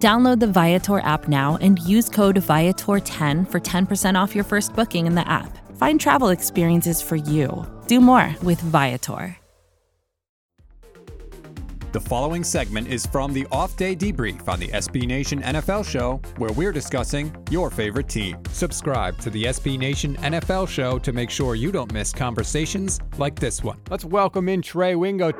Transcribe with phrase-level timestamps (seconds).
[0.00, 5.06] Download the Viator app now and use code Viator10 for 10% off your first booking
[5.06, 5.58] in the app.
[5.76, 7.66] Find travel experiences for you.
[7.86, 9.36] Do more with Viator.
[11.92, 16.22] The following segment is from the off day debrief on the SB Nation NFL show,
[16.38, 18.38] where we're discussing your favorite team.
[18.52, 23.38] Subscribe to the SB Nation NFL show to make sure you don't miss conversations like
[23.38, 23.78] this one.
[23.90, 25.30] Let's welcome in Trey Wingo.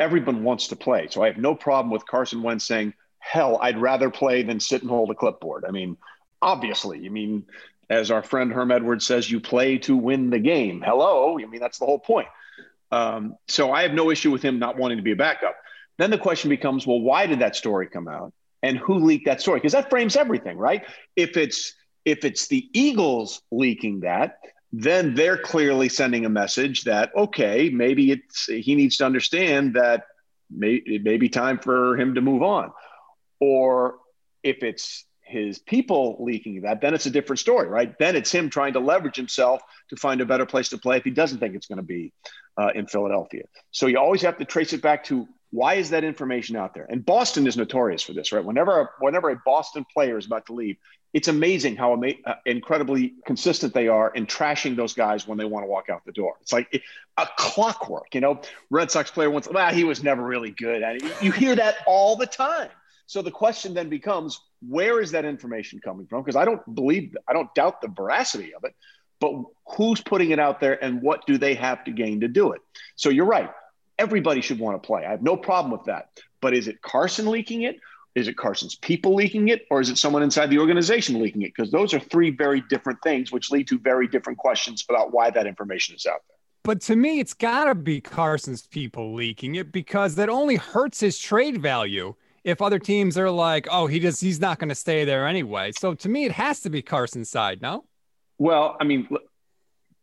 [0.00, 2.94] Everyone wants to play, so I have no problem with Carson Wentz saying,
[3.26, 5.64] hell, I'd rather play than sit and hold a clipboard.
[5.66, 5.96] I mean,
[6.40, 7.44] obviously, I mean,
[7.90, 10.80] as our friend Herm Edwards says, you play to win the game.
[10.84, 11.38] Hello.
[11.38, 12.28] I mean, that's the whole point.
[12.92, 15.56] Um, so I have no issue with him not wanting to be a backup.
[15.98, 18.32] Then the question becomes, well, why did that story come out?
[18.62, 19.58] And who leaked that story?
[19.58, 20.84] Because that frames everything, right?
[21.16, 24.38] If it's if it's the Eagles leaking that,
[24.72, 30.04] then they're clearly sending a message that okay, maybe it's he needs to understand that
[30.50, 32.72] may, it may be time for him to move on.
[33.40, 33.96] Or
[34.42, 37.98] if it's his people leaking that, then it's a different story, right?
[37.98, 41.04] Then it's him trying to leverage himself to find a better place to play if
[41.04, 42.12] he doesn't think it's going to be
[42.56, 43.42] uh, in Philadelphia.
[43.72, 46.86] So you always have to trace it back to why is that information out there?
[46.88, 48.44] And Boston is notorious for this, right?
[48.44, 50.76] Whenever whenever a Boston player is about to leave,
[51.12, 55.44] it's amazing how ama- uh, incredibly consistent they are in trashing those guys when they
[55.44, 56.34] want to walk out the door.
[56.42, 56.82] It's like
[57.16, 58.40] a clockwork, you know.
[58.70, 60.82] Red Sox player once, well, he was never really good.
[60.82, 62.68] And you hear that all the time.
[63.06, 66.22] So the question then becomes, where is that information coming from?
[66.22, 68.74] Because I don't believe, I don't doubt the veracity of it,
[69.20, 69.32] but
[69.76, 72.60] who's putting it out there and what do they have to gain to do it?
[72.96, 73.50] So you're right
[73.98, 75.04] everybody should want to play.
[75.04, 76.10] I have no problem with that.
[76.40, 77.78] But is it Carson leaking it?
[78.14, 79.66] Is it Carson's people leaking it?
[79.70, 81.52] Or is it someone inside the organization leaking it?
[81.54, 85.30] Because those are three very different things, which lead to very different questions about why
[85.30, 86.36] that information is out there.
[86.62, 91.00] But to me, it's got to be Carson's people leaking it because that only hurts
[91.00, 92.14] his trade value
[92.46, 95.72] if other teams are like, oh, he just he's not going to stay there anyway.
[95.76, 97.84] So to me, it has to be Carson's side, no?
[98.38, 99.08] Well, I mean,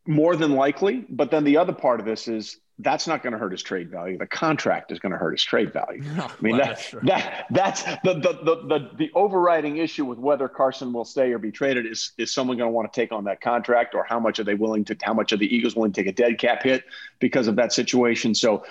[0.05, 1.05] more than likely.
[1.09, 3.89] But then the other part of this is that's not going to hurt his trade
[3.89, 4.17] value.
[4.17, 6.03] The contract is going to hurt his trade value.
[6.17, 10.17] I mean, well, that, that's, that, that's the, the, the, the, the overriding issue with
[10.17, 13.13] whether Carson will stay or be traded is, is someone going to want to take
[13.13, 15.77] on that contract or how much are they willing to, how much are the Eagles
[15.77, 16.83] willing to take a dead cap hit
[17.19, 18.35] because of that situation.
[18.35, 18.65] So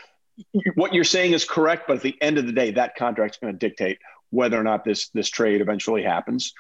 [0.74, 3.52] what you're saying is correct, but at the end of the day, that contract's going
[3.52, 3.98] to dictate
[4.30, 6.52] whether or not this, this trade eventually happens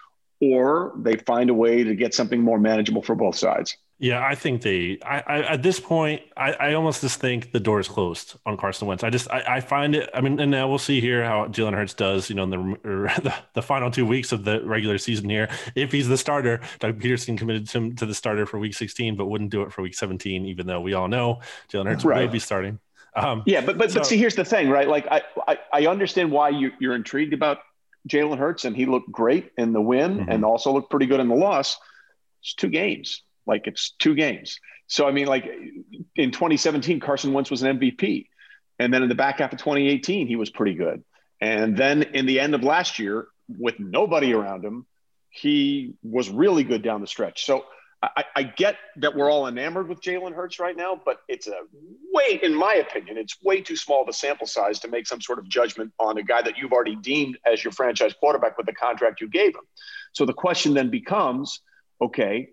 [0.42, 3.76] or they find a way to get something more manageable for both sides.
[4.00, 4.98] Yeah, I think they.
[5.04, 8.56] I, I at this point, I, I almost just think the door is closed on
[8.56, 9.04] Carson Wentz.
[9.04, 10.10] I just I, I find it.
[10.12, 12.28] I mean, and now we'll see here how Jalen Hurts does.
[12.28, 12.56] You know, in the,
[13.22, 16.98] the, the final two weeks of the regular season here, if he's the starter, Doug
[17.00, 19.94] Pederson committed him to the starter for Week 16, but wouldn't do it for Week
[19.94, 21.40] 17, even though we all know
[21.72, 22.22] Jalen Hurts right.
[22.22, 22.80] will be starting.
[23.14, 24.88] Um, yeah, but but so, but see, here's the thing, right?
[24.88, 27.58] Like I I, I understand why you, you're intrigued about
[28.08, 30.30] Jalen Hurts, and he looked great in the win, mm-hmm.
[30.30, 31.78] and also looked pretty good in the loss.
[32.40, 34.58] It's two games like it's two games.
[34.86, 35.44] So, I mean, like
[36.16, 38.26] in 2017, Carson Wentz was an MVP.
[38.78, 41.02] And then in the back half of 2018, he was pretty good.
[41.40, 44.86] And then in the end of last year, with nobody around him,
[45.30, 47.44] he was really good down the stretch.
[47.44, 47.64] So
[48.02, 51.54] I, I get that we're all enamored with Jalen Hurts right now, but it's a
[52.12, 55.20] way, in my opinion, it's way too small of a sample size to make some
[55.20, 58.66] sort of judgment on a guy that you've already deemed as your franchise quarterback with
[58.66, 59.62] the contract you gave him.
[60.12, 61.60] So the question then becomes
[62.00, 62.48] okay,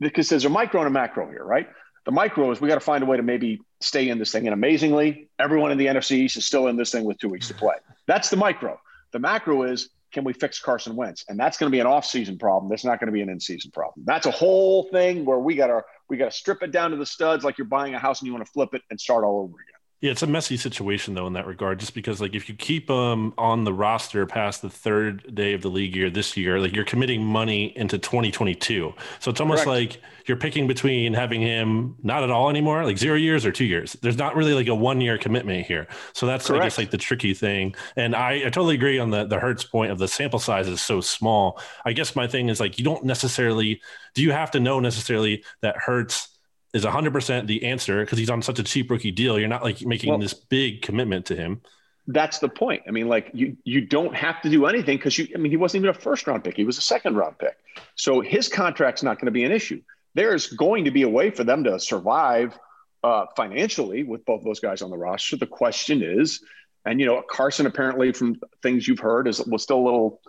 [0.00, 1.68] because there's a micro and a macro here, right?
[2.06, 4.46] The micro is we got to find a way to maybe stay in this thing.
[4.46, 7.48] And amazingly, everyone in the NFC East is still in this thing with two weeks
[7.48, 7.74] to play.
[8.06, 8.80] That's the micro.
[9.12, 11.24] The macro is can we fix Carson Wentz?
[11.28, 12.70] And that's going to be an off-season problem.
[12.70, 14.04] That's not going to be an in-season problem.
[14.06, 16.96] That's a whole thing where we got to we got to strip it down to
[16.96, 19.24] the studs like you're buying a house and you want to flip it and start
[19.24, 19.73] all over again.
[20.00, 22.88] Yeah, it's a messy situation though in that regard, just because like if you keep
[22.88, 26.60] them um, on the roster past the third day of the league year this year,
[26.60, 28.92] like you're committing money into 2022.
[29.20, 29.94] So it's almost Correct.
[29.94, 33.64] like you're picking between having him not at all anymore, like zero years or two
[33.64, 33.96] years.
[34.02, 35.86] There's not really like a one year commitment here.
[36.12, 36.62] So that's Correct.
[36.62, 37.74] I guess like the tricky thing.
[37.96, 40.82] And I, I totally agree on the the Hurts point of the sample size is
[40.82, 41.58] so small.
[41.86, 43.80] I guess my thing is like you don't necessarily
[44.14, 46.33] do you have to know necessarily that Hurts
[46.74, 49.38] is 100% the answer because he's on such a cheap rookie deal.
[49.38, 51.62] You're not like making well, this big commitment to him.
[52.06, 52.82] That's the point.
[52.86, 55.56] I mean, like you you don't have to do anything because you I mean he
[55.56, 56.54] wasn't even a first round pick.
[56.54, 57.56] He was a second round pick.
[57.94, 59.80] So his contract's not going to be an issue.
[60.14, 62.58] There's going to be a way for them to survive
[63.02, 65.36] uh, financially with both those guys on the roster.
[65.36, 66.42] The question is,
[66.84, 70.20] and you know, Carson apparently from things you've heard is was still a little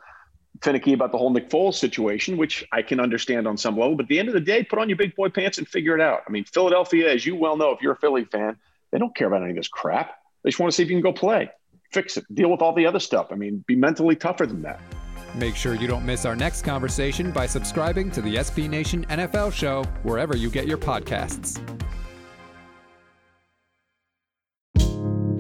[0.62, 3.96] finicky about the whole Nick Foles situation, which I can understand on some level.
[3.96, 5.96] But at the end of the day, put on your big boy pants and figure
[5.96, 6.22] it out.
[6.28, 8.58] I mean, Philadelphia, as you well know, if you're a Philly fan,
[8.92, 10.16] they don't care about any of this crap.
[10.44, 11.50] They just want to see if you can go play,
[11.92, 13.28] fix it, deal with all the other stuff.
[13.32, 14.80] I mean, be mentally tougher than that.
[15.34, 19.52] Make sure you don't miss our next conversation by subscribing to the SB Nation NFL
[19.52, 21.60] show wherever you get your podcasts.